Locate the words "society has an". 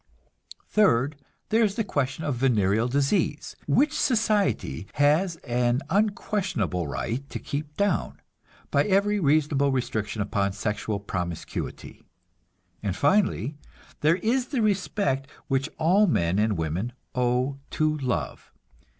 3.93-5.81